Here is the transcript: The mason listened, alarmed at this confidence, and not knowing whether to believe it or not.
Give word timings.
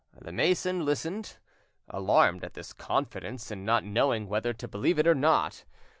The 0.19 0.31
mason 0.31 0.83
listened, 0.83 1.37
alarmed 1.87 2.43
at 2.43 2.55
this 2.55 2.73
confidence, 2.73 3.51
and 3.51 3.63
not 3.63 3.83
knowing 3.83 4.27
whether 4.27 4.51
to 4.51 4.67
believe 4.67 4.97
it 4.97 5.05
or 5.05 5.13
not. 5.13 5.63